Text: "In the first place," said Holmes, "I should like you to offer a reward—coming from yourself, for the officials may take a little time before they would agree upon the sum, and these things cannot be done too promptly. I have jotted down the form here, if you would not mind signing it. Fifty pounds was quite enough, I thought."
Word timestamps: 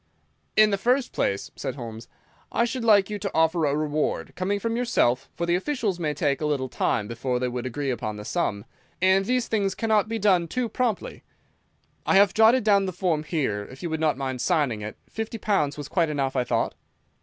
"In 0.57 0.71
the 0.71 0.79
first 0.79 1.11
place," 1.13 1.51
said 1.55 1.75
Holmes, 1.75 2.07
"I 2.51 2.65
should 2.65 2.83
like 2.83 3.11
you 3.11 3.19
to 3.19 3.29
offer 3.35 3.65
a 3.67 3.75
reward—coming 3.77 4.59
from 4.59 4.75
yourself, 4.75 5.29
for 5.35 5.45
the 5.45 5.53
officials 5.53 5.99
may 5.99 6.15
take 6.15 6.41
a 6.41 6.47
little 6.47 6.69
time 6.69 7.07
before 7.07 7.37
they 7.37 7.47
would 7.47 7.67
agree 7.67 7.91
upon 7.91 8.15
the 8.15 8.25
sum, 8.25 8.65
and 8.99 9.25
these 9.25 9.47
things 9.47 9.75
cannot 9.75 10.09
be 10.09 10.17
done 10.17 10.47
too 10.47 10.67
promptly. 10.69 11.21
I 12.03 12.15
have 12.15 12.33
jotted 12.33 12.63
down 12.63 12.87
the 12.87 12.91
form 12.93 13.21
here, 13.21 13.67
if 13.69 13.83
you 13.83 13.91
would 13.91 13.99
not 13.99 14.17
mind 14.17 14.41
signing 14.41 14.81
it. 14.81 14.97
Fifty 15.07 15.37
pounds 15.37 15.77
was 15.77 15.87
quite 15.87 16.09
enough, 16.09 16.35
I 16.35 16.45
thought." 16.45 16.73